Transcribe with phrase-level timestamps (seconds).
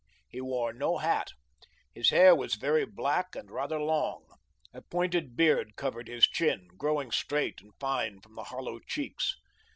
[0.27, 1.29] He wore no hat.
[1.93, 4.25] His hair was very black and rather long.
[4.73, 9.35] A pointed beard covered his chin, growing straight and fine from the hollow cheeks.